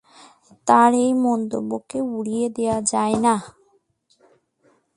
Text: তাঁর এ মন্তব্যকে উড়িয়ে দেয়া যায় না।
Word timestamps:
তাঁর 0.67 0.91
এ 1.03 1.07
মন্তব্যকে 1.23 1.99
উড়িয়ে 2.15 2.47
দেয়া 2.49 2.77
যায় 2.91 3.15
না। 3.25 3.35